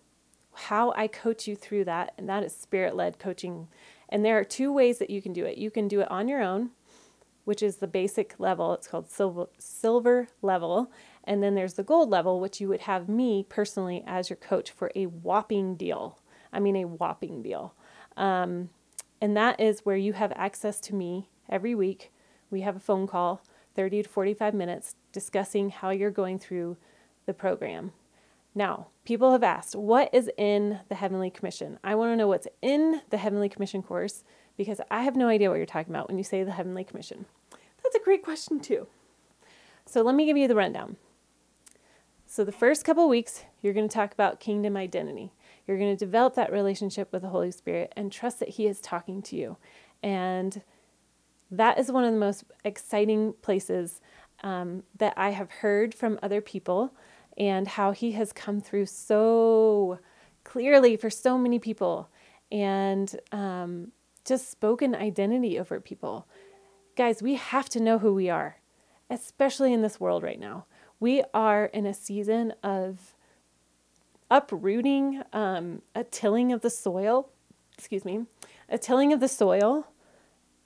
how 0.51 0.91
I 0.91 1.07
coach 1.07 1.47
you 1.47 1.55
through 1.55 1.85
that, 1.85 2.13
and 2.17 2.27
that 2.27 2.43
is 2.43 2.53
spirit 2.53 2.93
led 2.93 3.17
coaching. 3.17 3.69
And 4.09 4.25
there 4.25 4.37
are 4.37 4.43
two 4.43 4.73
ways 4.73 4.97
that 4.97 5.09
you 5.09 5.21
can 5.21 5.31
do 5.31 5.45
it. 5.45 5.57
You 5.57 5.71
can 5.71 5.87
do 5.87 6.01
it 6.01 6.11
on 6.11 6.27
your 6.27 6.41
own, 6.41 6.71
which 7.45 7.63
is 7.63 7.77
the 7.77 7.87
basic 7.87 8.35
level. 8.37 8.73
It's 8.73 8.85
called 8.85 9.09
silver, 9.09 9.47
silver 9.57 10.27
level. 10.41 10.91
And 11.23 11.41
then 11.41 11.55
there's 11.55 11.75
the 11.75 11.83
gold 11.83 12.09
level, 12.09 12.41
which 12.41 12.59
you 12.59 12.67
would 12.67 12.81
have 12.81 13.07
me 13.07 13.45
personally 13.47 14.03
as 14.05 14.29
your 14.29 14.35
coach 14.35 14.71
for 14.71 14.91
a 14.93 15.05
whopping 15.05 15.77
deal. 15.77 16.19
I 16.51 16.59
mean, 16.59 16.75
a 16.75 16.83
whopping 16.83 17.41
deal. 17.41 17.75
Um, 18.17 18.71
and 19.21 19.37
that 19.37 19.57
is 19.61 19.85
where 19.85 19.95
you 19.95 20.11
have 20.11 20.33
access 20.35 20.81
to 20.81 20.95
me 20.95 21.29
every 21.47 21.75
week. 21.75 22.11
We 22.51 22.59
have 22.59 22.75
a 22.75 22.81
phone 22.81 23.07
call, 23.07 23.41
30 23.75 24.03
to 24.03 24.09
45 24.09 24.53
minutes, 24.53 24.95
discussing 25.13 25.69
how 25.69 25.91
you're 25.91 26.11
going 26.11 26.39
through 26.39 26.75
the 27.25 27.33
program. 27.33 27.93
Now, 28.59 28.87
people 29.05 29.31
have 29.31 29.41
asked, 29.41 29.73
what 29.73 30.13
is 30.13 30.29
in 30.37 30.81
the 30.89 30.95
Heavenly 30.95 31.29
Commission? 31.29 31.79
I 31.81 31.95
want 31.95 32.11
to 32.11 32.17
know 32.17 32.27
what's 32.27 32.49
in 32.61 32.99
the 33.09 33.15
Heavenly 33.15 33.47
Commission 33.47 33.81
course 33.81 34.25
because 34.57 34.81
I 34.91 35.03
have 35.03 35.15
no 35.15 35.29
idea 35.29 35.49
what 35.49 35.55
you're 35.55 35.65
talking 35.65 35.93
about 35.95 36.09
when 36.09 36.17
you 36.17 36.25
say 36.25 36.43
the 36.43 36.51
Heavenly 36.51 36.83
Commission. 36.83 37.25
That's 37.81 37.95
a 37.95 38.03
great 38.03 38.21
question, 38.21 38.59
too. 38.59 38.87
So, 39.85 40.01
let 40.01 40.13
me 40.13 40.25
give 40.25 40.35
you 40.35 40.49
the 40.49 40.57
rundown. 40.57 40.97
So, 42.25 42.43
the 42.43 42.51
first 42.51 42.83
couple 42.83 43.07
weeks, 43.07 43.45
you're 43.61 43.73
going 43.73 43.87
to 43.87 43.93
talk 43.95 44.11
about 44.11 44.41
kingdom 44.41 44.75
identity. 44.75 45.31
You're 45.65 45.77
going 45.77 45.95
to 45.95 46.05
develop 46.05 46.35
that 46.35 46.51
relationship 46.51 47.13
with 47.13 47.21
the 47.21 47.29
Holy 47.29 47.51
Spirit 47.51 47.93
and 47.95 48.11
trust 48.11 48.41
that 48.41 48.49
He 48.49 48.67
is 48.67 48.81
talking 48.81 49.21
to 49.21 49.37
you. 49.37 49.55
And 50.03 50.63
that 51.49 51.79
is 51.79 51.93
one 51.93 52.03
of 52.03 52.11
the 52.11 52.19
most 52.19 52.43
exciting 52.65 53.35
places 53.41 54.01
um, 54.43 54.83
that 54.97 55.13
I 55.15 55.29
have 55.29 55.49
heard 55.49 55.95
from 55.95 56.19
other 56.21 56.41
people 56.41 56.93
and 57.39 57.67
how 57.67 57.91
he 57.91 58.11
has 58.11 58.33
come 58.33 58.59
through 58.59 58.85
so 58.85 59.99
clearly 60.43 60.97
for 60.97 61.09
so 61.09 61.37
many 61.37 61.57
people 61.57 62.09
and 62.51 63.19
um, 63.31 63.91
just 64.25 64.51
spoken 64.51 64.93
identity 64.93 65.57
over 65.57 65.79
people. 65.79 66.27
Guys, 66.95 67.21
we 67.21 67.35
have 67.35 67.69
to 67.69 67.79
know 67.79 67.99
who 67.99 68.13
we 68.13 68.29
are, 68.29 68.57
especially 69.09 69.71
in 69.71 69.81
this 69.81 69.99
world 69.99 70.21
right 70.21 70.39
now. 70.39 70.65
We 70.99 71.23
are 71.33 71.65
in 71.65 71.85
a 71.85 71.93
season 71.93 72.53
of 72.61 73.15
uprooting, 74.29 75.23
um, 75.31 75.81
a 75.95 76.03
tilling 76.03 76.51
of 76.51 76.61
the 76.61 76.69
soil, 76.69 77.29
excuse 77.77 78.03
me, 78.03 78.25
a 78.67 78.77
tilling 78.77 79.13
of 79.13 79.21
the 79.21 79.29
soil. 79.29 79.87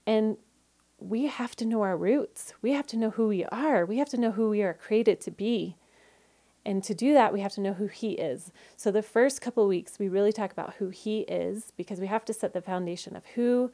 And 0.07 0.37
we 0.97 1.27
have 1.27 1.55
to 1.57 1.65
know 1.65 1.81
our 1.81 1.95
roots. 1.95 2.53
We 2.61 2.71
have 2.71 2.87
to 2.87 2.97
know 2.97 3.11
who 3.11 3.27
we 3.27 3.45
are. 3.45 3.85
We 3.85 3.97
have 3.97 4.09
to 4.09 4.17
know 4.17 4.31
who 4.31 4.49
we 4.49 4.63
are 4.63 4.73
created 4.73 5.21
to 5.21 5.31
be. 5.31 5.77
And 6.65 6.83
to 6.83 6.93
do 6.93 7.13
that, 7.13 7.33
we 7.33 7.41
have 7.41 7.53
to 7.53 7.61
know 7.61 7.73
who 7.73 7.87
He 7.87 8.11
is. 8.13 8.51
So, 8.77 8.89
the 8.89 9.01
first 9.01 9.41
couple 9.41 9.67
weeks, 9.67 9.99
we 9.99 10.07
really 10.07 10.31
talk 10.31 10.51
about 10.51 10.75
who 10.75 10.89
He 10.89 11.21
is 11.21 11.71
because 11.75 11.99
we 11.99 12.07
have 12.07 12.25
to 12.25 12.33
set 12.33 12.53
the 12.53 12.61
foundation 12.61 13.15
of 13.15 13.25
who 13.35 13.71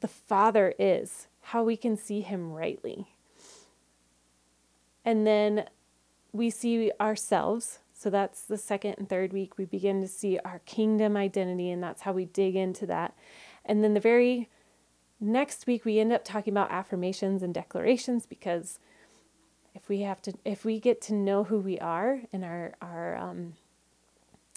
the 0.00 0.08
Father 0.08 0.74
is, 0.78 1.28
how 1.40 1.62
we 1.62 1.76
can 1.76 1.96
see 1.96 2.22
Him 2.22 2.52
rightly. 2.52 3.08
And 5.04 5.26
then 5.26 5.66
we 6.32 6.48
see 6.48 6.92
ourselves. 7.00 7.80
So, 7.92 8.08
that's 8.08 8.42
the 8.42 8.58
second 8.58 8.94
and 8.98 9.08
third 9.08 9.32
week. 9.34 9.58
We 9.58 9.66
begin 9.66 10.00
to 10.00 10.08
see 10.08 10.38
our 10.44 10.60
kingdom 10.60 11.16
identity, 11.16 11.70
and 11.70 11.82
that's 11.82 12.02
how 12.02 12.12
we 12.12 12.24
dig 12.24 12.56
into 12.56 12.86
that. 12.86 13.14
And 13.66 13.84
then 13.84 13.92
the 13.92 14.00
very 14.00 14.48
next 15.20 15.66
week, 15.66 15.84
we 15.84 16.00
end 16.00 16.12
up 16.12 16.24
talking 16.24 16.54
about 16.54 16.70
affirmations 16.70 17.42
and 17.42 17.52
declarations 17.52 18.24
because 18.24 18.78
if 19.74 19.88
we 19.88 20.00
have 20.00 20.20
to 20.22 20.32
if 20.44 20.64
we 20.64 20.80
get 20.80 21.00
to 21.02 21.14
know 21.14 21.44
who 21.44 21.58
we 21.58 21.78
are 21.78 22.20
and 22.32 22.44
our 22.44 22.74
our 22.80 23.16
um, 23.16 23.54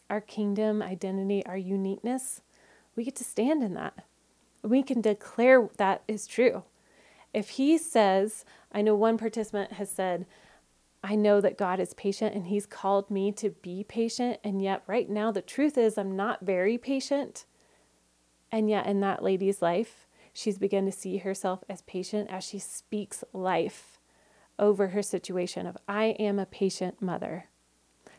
our 0.09 0.21
kingdom 0.21 0.81
identity 0.81 1.45
our 1.45 1.57
uniqueness 1.57 2.41
we 2.95 3.03
get 3.03 3.15
to 3.15 3.23
stand 3.23 3.63
in 3.63 3.73
that. 3.73 4.05
We 4.63 4.81
can 4.81 5.01
declare 5.01 5.69
that 5.77 6.01
is 6.07 6.27
true. 6.27 6.63
If 7.33 7.49
he 7.51 7.77
says 7.77 8.45
i 8.75 8.81
know 8.81 8.95
one 8.95 9.17
participant 9.17 9.73
has 9.73 9.89
said 9.89 10.25
i 11.03 11.15
know 11.15 11.41
that 11.41 11.57
god 11.57 11.79
is 11.79 11.93
patient 11.93 12.35
and 12.35 12.47
he's 12.47 12.65
called 12.65 13.09
me 13.09 13.31
to 13.31 13.49
be 13.49 13.83
patient 13.83 14.39
and 14.43 14.61
yet 14.61 14.83
right 14.85 15.09
now 15.09 15.31
the 15.31 15.41
truth 15.41 15.77
is 15.77 15.97
i'm 15.97 16.15
not 16.15 16.45
very 16.45 16.77
patient 16.77 17.45
and 18.51 18.69
yet 18.69 18.85
in 18.85 18.99
that 18.99 19.23
lady's 19.23 19.61
life 19.61 20.07
she's 20.33 20.57
begun 20.57 20.85
to 20.85 20.91
see 20.91 21.17
herself 21.17 21.63
as 21.69 21.81
patient 21.83 22.29
as 22.29 22.43
she 22.43 22.59
speaks 22.59 23.23
life 23.33 23.99
over 24.57 24.89
her 24.89 25.01
situation 25.01 25.65
of 25.67 25.77
I 25.87 26.15
am 26.19 26.39
a 26.39 26.45
patient 26.45 27.01
mother 27.01 27.45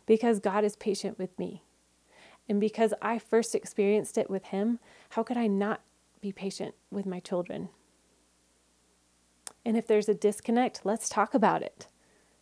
because 0.07 0.40
God 0.40 0.64
is 0.64 0.76
patient 0.76 1.19
with 1.19 1.37
me. 1.38 1.62
And 2.49 2.61
because 2.61 2.95
I 3.02 3.19
first 3.19 3.55
experienced 3.55 4.16
it 4.16 4.31
with 4.31 4.47
him, 4.47 4.78
how 5.11 5.23
could 5.23 5.37
I 5.37 5.47
not 5.49 5.81
be 6.21 6.33
patient 6.33 6.75
with 6.90 7.07
my 7.07 7.21
children? 7.21 7.69
And 9.64 9.76
if 9.76 9.87
there's 9.87 10.09
a 10.09 10.14
disconnect, 10.14 10.83
let's 10.85 11.09
talk 11.09 11.35
about 11.35 11.62
it 11.62 11.88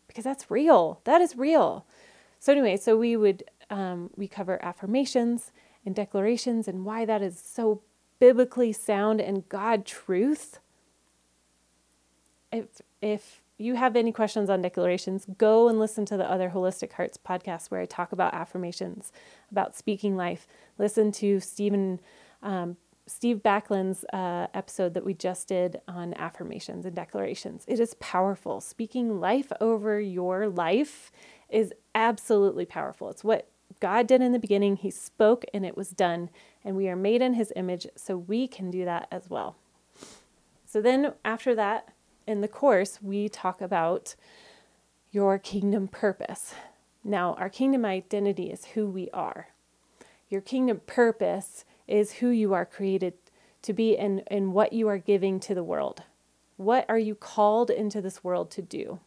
because 0.07 0.23
that's 0.23 0.51
real. 0.51 1.01
That 1.05 1.21
is 1.21 1.35
real. 1.35 1.85
So 2.39 2.51
anyway, 2.51 2.77
so 2.77 2.95
we 2.95 3.17
would 3.17 3.43
um, 3.71 4.11
we 4.15 4.27
cover 4.27 4.63
affirmations 4.63 5.51
and 5.85 5.95
declarations 5.95 6.67
and 6.67 6.85
why 6.85 7.05
that 7.05 7.23
is 7.23 7.39
so 7.39 7.81
biblically 8.19 8.71
sound 8.71 9.19
and 9.19 9.47
God 9.49 9.85
truth. 9.85 10.59
If 12.51 12.81
if 13.01 13.41
you 13.57 13.75
have 13.75 13.95
any 13.95 14.11
questions 14.11 14.49
on 14.49 14.61
declarations, 14.61 15.25
go 15.37 15.69
and 15.69 15.79
listen 15.79 16.05
to 16.05 16.17
the 16.17 16.29
other 16.29 16.49
Holistic 16.49 16.93
Hearts 16.93 17.17
podcast 17.17 17.71
where 17.71 17.81
I 17.81 17.85
talk 17.85 18.11
about 18.11 18.33
affirmations, 18.33 19.11
about 19.51 19.75
speaking 19.75 20.17
life. 20.17 20.47
Listen 20.77 21.11
to 21.13 21.39
Stephen, 21.39 22.01
um, 22.43 22.75
Steve 23.07 23.41
Backlund's 23.41 24.03
uh, 24.11 24.47
episode 24.53 24.93
that 24.93 25.05
we 25.05 25.13
just 25.13 25.47
did 25.47 25.79
on 25.87 26.13
affirmations 26.15 26.85
and 26.85 26.95
declarations. 26.95 27.63
It 27.67 27.79
is 27.79 27.93
powerful. 27.95 28.59
Speaking 28.59 29.21
life 29.21 29.51
over 29.61 30.01
your 30.01 30.49
life 30.49 31.11
is 31.49 31.73
absolutely 31.93 32.65
powerful. 32.65 33.09
It's 33.09 33.23
what 33.23 33.47
God 33.79 34.07
did 34.07 34.21
in 34.21 34.33
the 34.33 34.39
beginning. 34.39 34.77
He 34.77 34.91
spoke 34.91 35.45
and 35.53 35.65
it 35.65 35.77
was 35.77 35.89
done. 35.89 36.29
And 36.63 36.75
we 36.75 36.89
are 36.89 36.95
made 36.95 37.21
in 37.21 37.35
His 37.35 37.53
image, 37.55 37.87
so 37.95 38.17
we 38.17 38.47
can 38.47 38.71
do 38.71 38.85
that 38.85 39.07
as 39.11 39.29
well. 39.29 39.55
So 40.65 40.81
then 40.81 41.13
after 41.23 41.55
that, 41.55 41.89
in 42.27 42.41
the 42.41 42.47
course, 42.47 42.99
we 43.01 43.29
talk 43.29 43.61
about 43.61 44.15
your 45.11 45.37
kingdom 45.39 45.87
purpose. 45.87 46.53
Now, 47.03 47.33
our 47.35 47.49
kingdom 47.49 47.85
identity 47.85 48.51
is 48.51 48.65
who 48.65 48.87
we 48.87 49.09
are. 49.11 49.49
Your 50.29 50.41
kingdom 50.41 50.81
purpose 50.85 51.65
is 51.87 52.13
who 52.13 52.29
you 52.29 52.53
are 52.53 52.65
created 52.65 53.13
to 53.61 53.73
be 53.73 53.97
and, 53.97 54.23
and 54.27 54.53
what 54.53 54.73
you 54.73 54.87
are 54.87 54.97
giving 54.97 55.39
to 55.41 55.53
the 55.55 55.63
world. 55.63 56.03
What 56.57 56.85
are 56.89 56.99
you 56.99 57.15
called 57.15 57.69
into 57.69 58.01
this 58.01 58.23
world 58.23 58.49
to 58.51 58.61
do? 58.61 58.99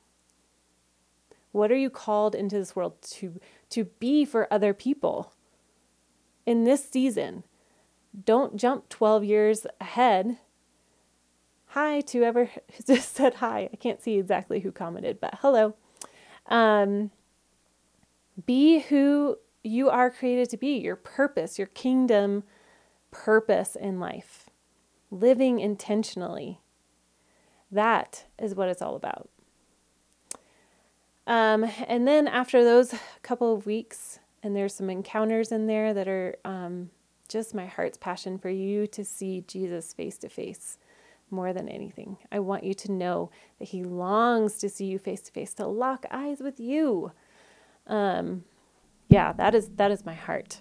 What 1.51 1.73
are 1.73 1.77
you 1.77 1.91
called 1.91 2.35
into 2.35 2.57
this 2.57 2.77
world 2.77 3.01
to, 3.03 3.41
to 3.71 3.85
be 3.85 4.25
for 4.25 4.53
other 4.53 4.75
people 4.75 5.33
in 6.49 6.65
this 6.65 6.89
season. 6.89 7.45
Don't 8.25 8.57
jump 8.57 8.89
12 8.89 9.23
years 9.23 9.67
ahead. 9.83 10.39
Hi 11.73 12.01
to 12.01 12.19
whoever 12.19 12.51
just 12.87 13.15
said 13.15 13.35
hi. 13.35 13.69
I 13.73 13.77
can't 13.77 14.03
see 14.03 14.19
exactly 14.19 14.61
who 14.61 14.73
commented, 14.73 15.21
but 15.21 15.39
hello. 15.41 15.75
Um, 16.47 17.11
be 18.47 18.81
who 18.81 19.37
you 19.63 19.91
are 19.91 20.11
created 20.11 20.49
to 20.51 20.57
be, 20.57 20.79
your 20.79 20.97
purpose, 20.97 21.59
your 21.59 21.67
kingdom 21.69 22.45
purpose 23.11 23.77
in 23.77 24.01
life, 24.01 24.49
living 25.11 25.61
intentionally. 25.61 26.61
That 27.71 28.25
is 28.39 28.55
what 28.55 28.69
it's 28.69 28.81
all 28.81 28.97
about. 28.97 29.29
Um, 31.27 31.71
and 31.87 32.09
then 32.09 32.27
after 32.27 32.65
those 32.65 32.95
couple 33.21 33.53
of 33.53 33.67
weeks, 33.67 34.21
and 34.43 34.57
there's 34.57 34.75
some 34.75 34.89
encounters 34.89 35.53
in 35.53 35.67
there 35.67 35.93
that 35.93 36.09
are 36.09 36.37
um, 36.47 36.91
just 37.29 37.55
my 37.55 37.67
heart's 37.67 37.99
passion 37.99 38.39
for 38.39 38.49
you 38.49 38.87
to 38.87 39.05
see 39.05 39.45
Jesus 39.47 39.93
face 39.93 40.17
to 40.19 40.31
face 40.31 40.79
more 41.31 41.53
than 41.53 41.69
anything. 41.69 42.17
I 42.31 42.39
want 42.41 42.65
you 42.65 42.75
to 42.75 42.93
know 42.93 43.31
that 43.59 43.69
He 43.69 43.83
longs 43.83 44.59
to 44.59 44.69
see 44.69 44.87
you 44.87 44.99
face 44.99 45.21
to 45.23 45.33
face, 45.33 45.55
to 45.55 45.67
lock 45.67 46.07
eyes 46.11 46.41
with 46.41 46.61
you. 46.61 47.13
Um, 47.87 48.45
yeah, 49.09 49.33
that 49.33 49.55
is 49.55 49.71
that 49.77 49.91
is 49.91 50.05
my 50.05 50.15
heart. 50.15 50.61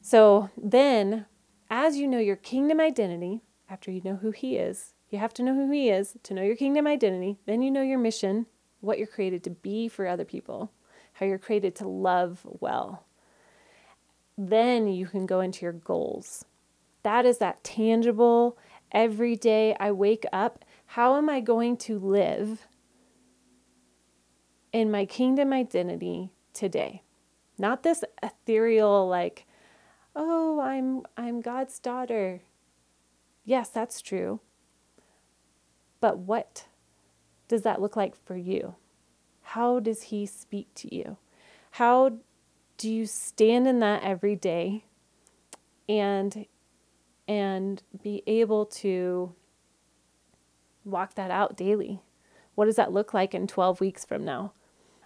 So 0.00 0.50
then, 0.56 1.26
as 1.70 1.96
you 1.96 2.06
know 2.06 2.18
your 2.18 2.36
kingdom 2.36 2.80
identity, 2.80 3.42
after 3.68 3.90
you 3.90 4.00
know 4.04 4.16
who 4.16 4.30
He 4.30 4.56
is, 4.56 4.94
you 5.10 5.18
have 5.18 5.34
to 5.34 5.42
know 5.42 5.54
who 5.54 5.70
He 5.70 5.90
is 5.90 6.16
to 6.22 6.34
know 6.34 6.42
your 6.42 6.56
kingdom 6.56 6.86
identity. 6.86 7.38
Then 7.46 7.62
you 7.62 7.70
know 7.70 7.82
your 7.82 7.98
mission, 7.98 8.46
what 8.80 8.98
you're 8.98 9.06
created 9.06 9.42
to 9.44 9.50
be 9.50 9.88
for 9.88 10.06
other 10.06 10.24
people, 10.24 10.70
how 11.14 11.26
you're 11.26 11.38
created 11.38 11.74
to 11.76 11.88
love 11.88 12.40
well. 12.44 13.04
Then 14.38 14.86
you 14.86 15.06
can 15.06 15.26
go 15.26 15.40
into 15.40 15.64
your 15.64 15.72
goals. 15.72 16.44
That 17.02 17.24
is 17.24 17.38
that 17.38 17.64
tangible, 17.64 18.58
every 18.92 19.36
day 19.36 19.76
I 19.78 19.92
wake 19.92 20.24
up. 20.32 20.64
How 20.86 21.16
am 21.16 21.28
I 21.28 21.40
going 21.40 21.76
to 21.78 21.98
live 21.98 22.66
in 24.72 24.90
my 24.90 25.04
kingdom 25.04 25.52
identity 25.52 26.30
today? 26.52 27.02
Not 27.58 27.82
this 27.82 28.04
ethereal, 28.22 29.08
like, 29.08 29.46
oh, 30.14 30.60
I'm, 30.60 31.02
I'm 31.16 31.40
God's 31.40 31.78
daughter. 31.78 32.42
Yes, 33.44 33.68
that's 33.68 34.02
true. 34.02 34.40
But 36.00 36.18
what 36.18 36.66
does 37.48 37.62
that 37.62 37.80
look 37.80 37.96
like 37.96 38.14
for 38.14 38.36
you? 38.36 38.74
How 39.42 39.80
does 39.80 40.02
He 40.02 40.26
speak 40.26 40.74
to 40.74 40.94
you? 40.94 41.16
How 41.72 42.18
do 42.76 42.90
you 42.90 43.06
stand 43.06 43.66
in 43.66 43.80
that 43.80 44.02
every 44.02 44.36
day 44.36 44.84
and 45.88 46.46
and 47.28 47.82
be 48.02 48.22
able 48.26 48.66
to 48.66 49.34
walk 50.84 51.14
that 51.14 51.30
out 51.30 51.56
daily? 51.56 52.00
What 52.54 52.66
does 52.66 52.76
that 52.76 52.92
look 52.92 53.12
like 53.12 53.34
in 53.34 53.46
12 53.46 53.80
weeks 53.80 54.04
from 54.04 54.24
now? 54.24 54.52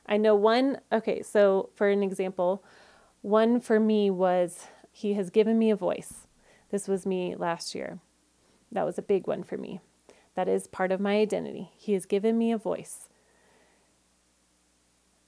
I 0.06 0.16
know 0.16 0.34
one, 0.34 0.80
okay, 0.92 1.22
so 1.22 1.70
for 1.74 1.88
an 1.88 2.02
example, 2.02 2.64
one 3.22 3.60
for 3.60 3.78
me 3.78 4.10
was 4.10 4.66
He 4.92 5.14
has 5.14 5.30
given 5.30 5.58
me 5.58 5.70
a 5.70 5.76
voice. 5.76 6.26
This 6.70 6.88
was 6.88 7.06
me 7.06 7.34
last 7.36 7.74
year. 7.74 7.98
That 8.72 8.86
was 8.86 8.98
a 8.98 9.02
big 9.02 9.26
one 9.26 9.42
for 9.42 9.56
me. 9.56 9.80
That 10.34 10.48
is 10.48 10.66
part 10.66 10.92
of 10.92 11.00
my 11.00 11.16
identity. 11.16 11.70
He 11.76 11.92
has 11.92 12.06
given 12.06 12.38
me 12.38 12.52
a 12.52 12.58
voice, 12.58 13.08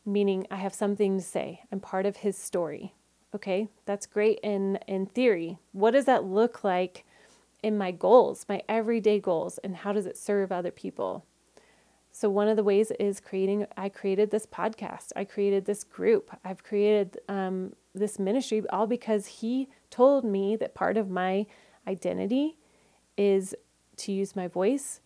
meaning 0.06 0.46
I 0.50 0.56
have 0.56 0.75
something 0.75 1.18
to 1.18 1.25
say. 1.25 1.62
I'm 1.70 1.80
part 1.80 2.06
of 2.06 2.18
His 2.18 2.38
story. 2.38 2.94
Okay, 3.34 3.68
that's 3.86 4.06
great 4.06 4.40
in, 4.42 4.78
in 4.86 5.06
theory. 5.06 5.58
What 5.72 5.92
does 5.92 6.04
that 6.04 6.24
look 6.24 6.64
like 6.64 7.04
in 7.62 7.78
my 7.78 7.90
goals, 7.90 8.44
my 8.48 8.62
everyday 8.68 9.20
goals, 9.20 9.58
and 9.58 9.76
how 9.76 9.92
does 9.92 10.04
it 10.04 10.18
serve 10.18 10.52
other 10.52 10.70
people? 10.70 11.24
So, 12.14 12.28
one 12.28 12.48
of 12.48 12.57
the 12.57 12.64
ways 12.64 12.90
is 13.00 13.20
creating, 13.20 13.66
I 13.74 13.88
created 13.88 14.30
this 14.30 14.44
podcast, 14.44 15.12
I 15.16 15.24
created 15.24 15.64
this 15.64 15.83
group, 15.83 16.30
I've 16.44 16.62
created 16.62 17.18
um, 17.26 17.72
this 17.94 18.18
ministry, 18.18 18.62
all 18.68 18.87
because 18.87 19.26
he 19.26 19.68
told 19.88 20.24
me 20.24 20.54
that 20.57 20.74
part 20.74 20.98
of 20.98 21.09
my 21.09 21.46
identity 21.88 22.59
is 23.16 23.54
to 23.96 24.12
use 24.12 24.37
my 24.37 24.46
voice 24.46 25.00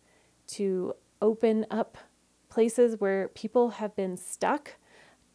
to 0.49 0.95
open 1.23 1.65
up 1.71 1.97
places 2.49 3.01
where 3.01 3.29
people 3.29 3.71
have 3.71 3.95
been 3.95 4.17
stuck 4.17 4.73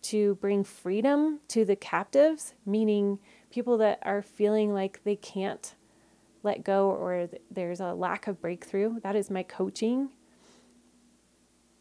to 0.04 0.36
bring 0.36 0.64
freedom 0.64 1.40
to 1.50 1.66
the 1.66 1.76
captives, 1.76 2.54
meaning 2.66 3.20
people 3.52 3.78
that 3.78 4.00
are 4.04 4.22
feeling 4.22 4.74
like 4.74 5.04
they 5.04 5.16
can't 5.16 5.76
let 6.44 6.64
go 6.64 6.90
or 6.90 7.30
there's 7.50 7.80
a 7.80 7.94
lack 7.94 8.28
of 8.28 8.42
breakthrough. 8.42 9.00
That 9.02 9.16
is 9.16 9.30
my 9.30 9.44
coaching. 9.44 10.10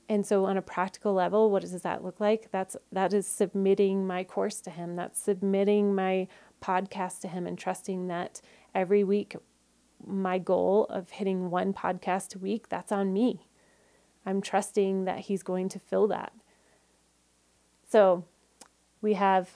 And 0.08 0.26
so 0.26 0.44
on 0.44 0.56
a 0.56 0.62
practical 0.62 1.14
level, 1.14 1.50
what 1.50 1.62
does 1.62 1.80
that 1.82 2.04
look 2.04 2.20
like? 2.20 2.50
That's 2.50 2.76
that 2.90 3.12
is 3.14 3.26
submitting 3.26 4.06
my 4.06 4.24
course 4.24 4.60
to 4.62 4.70
him. 4.70 4.96
That's 4.96 5.20
submitting 5.20 5.94
my 5.94 6.26
podcast 6.60 7.20
to 7.20 7.28
him 7.28 7.46
and 7.46 7.56
trusting 7.56 8.08
that 8.08 8.40
every 8.74 9.04
week 9.04 9.36
my 10.06 10.38
goal 10.38 10.86
of 10.86 11.10
hitting 11.10 11.50
one 11.50 11.72
podcast 11.72 12.34
a 12.34 12.38
week, 12.38 12.68
that's 12.68 12.92
on 12.92 13.12
me. 13.12 13.48
I'm 14.24 14.40
trusting 14.40 15.04
that 15.04 15.20
he's 15.20 15.42
going 15.42 15.68
to 15.70 15.78
fill 15.78 16.08
that. 16.08 16.32
So 17.90 18.24
we 19.02 19.14
have 19.14 19.50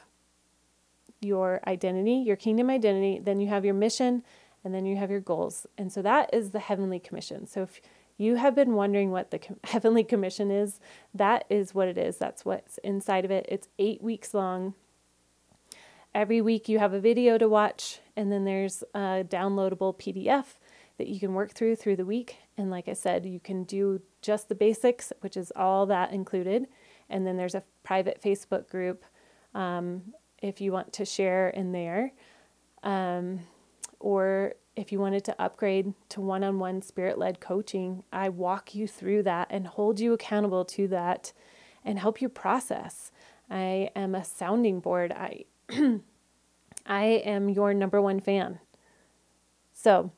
your 1.20 1.60
identity, 1.66 2.16
your 2.16 2.36
kingdom 2.36 2.68
identity, 2.68 3.20
then 3.22 3.38
you 3.38 3.46
have 3.46 3.64
your 3.64 3.74
mission, 3.74 4.24
and 4.64 4.74
then 4.74 4.84
you 4.86 4.96
have 4.96 5.10
your 5.10 5.20
goals. 5.20 5.66
And 5.78 5.92
so 5.92 6.02
that 6.02 6.30
is 6.32 6.50
the 6.50 6.58
heavenly 6.58 6.98
commission. 6.98 7.46
So 7.46 7.62
if 7.62 7.80
you 8.18 8.34
have 8.36 8.56
been 8.56 8.74
wondering 8.74 9.12
what 9.12 9.30
the 9.30 9.40
heavenly 9.64 10.02
commission 10.02 10.50
is, 10.50 10.80
that 11.14 11.44
is 11.48 11.74
what 11.74 11.86
it 11.86 11.96
is. 11.96 12.16
That's 12.16 12.44
what's 12.44 12.78
inside 12.78 13.24
of 13.24 13.30
it. 13.30 13.46
It's 13.48 13.68
eight 13.78 14.02
weeks 14.02 14.34
long. 14.34 14.74
Every 16.12 16.40
week 16.40 16.68
you 16.68 16.80
have 16.80 16.92
a 16.92 17.00
video 17.00 17.38
to 17.38 17.48
watch, 17.48 18.00
and 18.16 18.32
then 18.32 18.44
there's 18.44 18.82
a 18.94 19.24
downloadable 19.28 19.96
PDF 19.96 20.46
that 20.98 21.08
you 21.08 21.18
can 21.18 21.34
work 21.34 21.52
through 21.52 21.76
through 21.76 21.96
the 21.96 22.04
week. 22.04 22.36
And 22.56 22.70
like 22.70 22.88
I 22.88 22.92
said, 22.92 23.26
you 23.26 23.40
can 23.40 23.64
do 23.64 24.00
just 24.22 24.48
the 24.48 24.54
basics, 24.54 25.12
which 25.20 25.36
is 25.36 25.52
all 25.54 25.86
that 25.86 26.12
included. 26.12 26.66
And 27.10 27.26
then 27.26 27.36
there's 27.36 27.54
a 27.54 27.62
private 27.82 28.20
Facebook 28.22 28.68
group 28.68 29.04
um, 29.54 30.02
if 30.42 30.60
you 30.60 30.72
want 30.72 30.92
to 30.94 31.04
share 31.04 31.48
in 31.48 31.72
there. 31.72 32.12
Um, 32.82 33.40
or 34.00 34.54
if 34.76 34.92
you 34.92 34.98
wanted 34.98 35.24
to 35.24 35.42
upgrade 35.42 35.94
to 36.10 36.20
one 36.20 36.44
on 36.44 36.58
one 36.58 36.82
spirit 36.82 37.18
led 37.18 37.40
coaching, 37.40 38.02
I 38.12 38.28
walk 38.28 38.74
you 38.74 38.86
through 38.86 39.22
that 39.22 39.48
and 39.50 39.66
hold 39.66 40.00
you 40.00 40.12
accountable 40.12 40.64
to 40.66 40.88
that 40.88 41.32
and 41.84 41.98
help 41.98 42.20
you 42.20 42.28
process. 42.28 43.12
I 43.50 43.90
am 43.94 44.14
a 44.14 44.24
sounding 44.24 44.80
board. 44.80 45.12
I 45.12 45.44
I 46.86 47.04
am 47.04 47.48
your 47.48 47.72
number 47.72 48.00
one 48.02 48.20
fan. 48.20 48.58
So, 49.72 50.12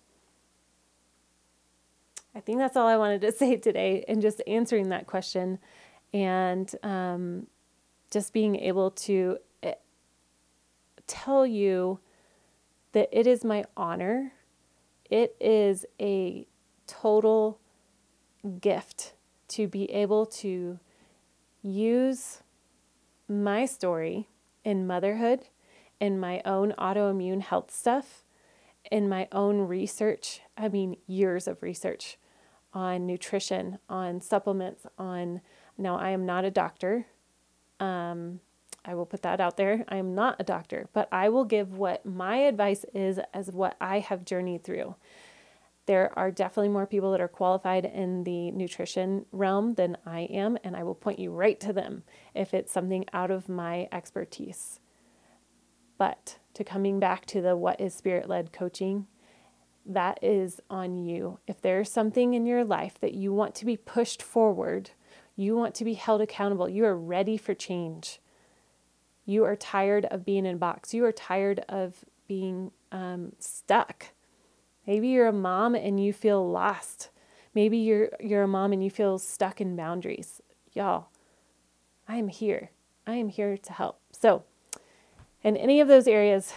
I 2.34 2.40
think 2.40 2.58
that's 2.58 2.76
all 2.76 2.86
I 2.86 2.96
wanted 2.96 3.20
to 3.22 3.32
say 3.36 3.56
today, 3.56 4.04
and 4.08 4.20
just 4.20 4.42
answering 4.46 4.88
that 4.88 5.06
question 5.06 5.58
and 6.16 6.74
um, 6.82 7.46
just 8.10 8.32
being 8.32 8.56
able 8.56 8.90
to 8.90 9.36
eh, 9.62 9.74
tell 11.06 11.46
you 11.46 12.00
that 12.92 13.10
it 13.12 13.26
is 13.26 13.44
my 13.44 13.64
honor, 13.76 14.32
it 15.10 15.36
is 15.38 15.84
a 16.00 16.46
total 16.86 17.60
gift 18.60 19.12
to 19.48 19.68
be 19.68 19.92
able 19.92 20.24
to 20.24 20.78
use 21.62 22.42
my 23.28 23.66
story 23.66 24.30
in 24.64 24.86
motherhood, 24.86 25.48
in 26.00 26.18
my 26.18 26.40
own 26.46 26.72
autoimmune 26.78 27.42
health 27.42 27.70
stuff, 27.70 28.24
in 28.90 29.06
my 29.06 29.28
own 29.32 29.58
research. 29.58 30.40
I 30.56 30.68
mean, 30.68 30.96
years 31.06 31.46
of 31.46 31.62
research 31.62 32.16
on 32.72 33.06
nutrition, 33.06 33.78
on 33.90 34.22
supplements, 34.22 34.86
on 34.96 35.42
now, 35.78 35.98
I 35.98 36.10
am 36.10 36.24
not 36.26 36.44
a 36.44 36.50
doctor. 36.50 37.06
Um, 37.80 38.40
I 38.84 38.94
will 38.94 39.06
put 39.06 39.22
that 39.22 39.40
out 39.40 39.56
there. 39.56 39.84
I 39.88 39.96
am 39.96 40.14
not 40.14 40.36
a 40.38 40.44
doctor, 40.44 40.88
but 40.92 41.08
I 41.12 41.28
will 41.28 41.44
give 41.44 41.76
what 41.76 42.06
my 42.06 42.36
advice 42.36 42.84
is 42.94 43.18
as 43.34 43.50
what 43.50 43.76
I 43.80 43.98
have 43.98 44.24
journeyed 44.24 44.64
through. 44.64 44.94
There 45.86 46.16
are 46.18 46.30
definitely 46.30 46.70
more 46.70 46.86
people 46.86 47.12
that 47.12 47.20
are 47.20 47.28
qualified 47.28 47.84
in 47.84 48.24
the 48.24 48.50
nutrition 48.50 49.26
realm 49.32 49.74
than 49.74 49.96
I 50.04 50.20
am, 50.20 50.58
and 50.64 50.76
I 50.76 50.82
will 50.82 50.94
point 50.94 51.18
you 51.18 51.30
right 51.30 51.58
to 51.60 51.72
them 51.72 52.02
if 52.34 52.54
it's 52.54 52.72
something 52.72 53.04
out 53.12 53.30
of 53.30 53.48
my 53.48 53.88
expertise. 53.92 54.80
But 55.98 56.38
to 56.54 56.64
coming 56.64 56.98
back 56.98 57.26
to 57.26 57.40
the 57.40 57.56
what 57.56 57.80
is 57.80 57.94
spirit 57.94 58.28
led 58.28 58.52
coaching, 58.52 59.06
that 59.84 60.18
is 60.22 60.60
on 60.68 60.96
you. 60.96 61.38
If 61.46 61.60
there's 61.60 61.90
something 61.90 62.34
in 62.34 62.46
your 62.46 62.64
life 62.64 62.98
that 63.00 63.14
you 63.14 63.32
want 63.32 63.54
to 63.56 63.64
be 63.64 63.76
pushed 63.76 64.22
forward, 64.22 64.90
you 65.36 65.54
want 65.54 65.74
to 65.76 65.84
be 65.84 65.94
held 65.94 66.22
accountable. 66.22 66.68
You 66.68 66.86
are 66.86 66.96
ready 66.96 67.36
for 67.36 67.54
change. 67.54 68.20
You 69.26 69.44
are 69.44 69.54
tired 69.54 70.06
of 70.06 70.24
being 70.24 70.46
in 70.46 70.54
a 70.54 70.58
box. 70.58 70.94
You 70.94 71.04
are 71.04 71.12
tired 71.12 71.60
of 71.68 72.04
being 72.26 72.72
um, 72.90 73.32
stuck. 73.38 74.06
Maybe 74.86 75.08
you're 75.08 75.26
a 75.26 75.32
mom 75.32 75.74
and 75.74 76.02
you 76.02 76.12
feel 76.12 76.48
lost. 76.48 77.10
Maybe 77.54 77.76
you're 77.76 78.10
you're 78.20 78.44
a 78.44 78.48
mom 78.48 78.72
and 78.72 78.82
you 78.82 78.90
feel 78.90 79.18
stuck 79.18 79.60
in 79.60 79.76
boundaries. 79.76 80.40
Y'all, 80.72 81.08
I 82.08 82.16
am 82.16 82.28
here. 82.28 82.70
I 83.06 83.14
am 83.14 83.28
here 83.28 83.56
to 83.56 83.72
help. 83.72 84.00
So, 84.12 84.44
in 85.42 85.56
any 85.56 85.80
of 85.80 85.88
those 85.88 86.06
areas, 86.06 86.52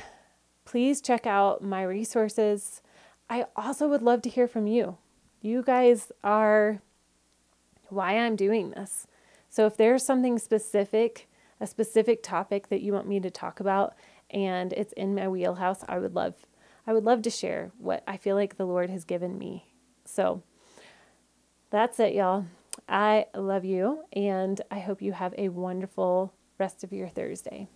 please 0.65 1.02
check 1.02 1.26
out 1.26 1.63
my 1.63 1.84
resources. 1.84 2.82
I 3.30 3.46
also 3.56 3.88
would 3.88 4.02
love 4.02 4.22
to 4.24 4.30
hear 4.30 4.48
from 4.48 4.68
you. 4.68 4.98
You 5.42 5.63
guys 5.63 6.12
are 6.24 6.82
why 7.91 8.17
I'm 8.17 8.36
doing 8.36 8.71
this. 8.71 9.08
So 9.49 9.65
if 9.65 9.78
there's 9.78 10.06
something 10.06 10.38
specific, 10.38 11.28
a 11.60 11.67
specific 11.67 12.23
topic 12.23 12.69
that 12.69 12.82
you 12.82 12.93
want 12.93 13.08
me 13.08 13.19
to 13.19 13.30
talk 13.30 13.60
about 13.60 13.95
and 14.30 14.73
it's 14.73 14.93
in 14.93 15.15
my 15.15 15.28
wheelhouse, 15.28 15.84
I 15.88 15.99
would 15.99 16.15
love 16.15 16.36
I 16.88 16.93
would 16.93 17.04
love 17.04 17.21
to 17.23 17.30
share 17.30 17.71
what 17.78 18.04
I 18.08 18.17
feel 18.17 18.36
like 18.36 18.58
the 18.58 18.65
Lord 18.65 18.89
has 18.89 19.06
given 19.06 19.38
me. 19.38 19.73
So 20.06 20.41
that's 21.69 21.99
it, 21.99 22.15
y'all. 22.15 22.45
I 22.88 23.28
love 23.36 23.63
you 23.63 24.04
and 24.12 24.60
I 24.71 24.80
hope 24.80 25.02
you 25.02 25.13
have 25.13 25.36
a 25.38 25.49
wonderful 25.49 26.34
rest 26.58 26.84
of 26.84 26.91
your 26.91 27.08
Thursday. 27.08 27.67